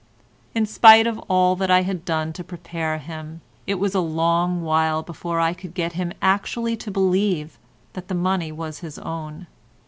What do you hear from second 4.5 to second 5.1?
while